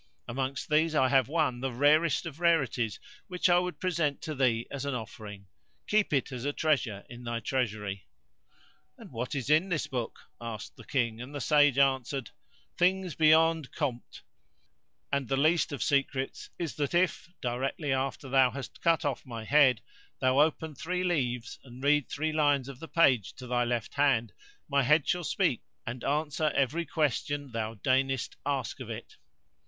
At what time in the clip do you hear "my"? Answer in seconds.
19.23-19.43, 24.67-24.81